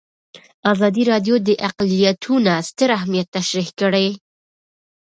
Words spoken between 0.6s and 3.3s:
ازادي راډیو د اقلیتونه ستر اهميت